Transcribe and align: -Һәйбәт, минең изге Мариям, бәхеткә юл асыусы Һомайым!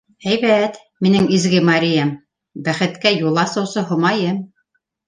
-Һәйбәт, 0.27 0.79
минең 1.07 1.27
изге 1.37 1.61
Мариям, 1.67 2.15
бәхеткә 2.71 3.17
юл 3.21 3.43
асыусы 3.47 3.89
Һомайым! 3.93 4.47